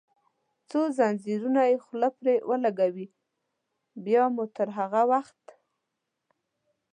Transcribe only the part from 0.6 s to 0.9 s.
څو